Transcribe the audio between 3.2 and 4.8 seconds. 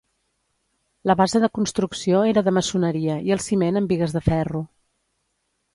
i el ciment amb bigues de ferro.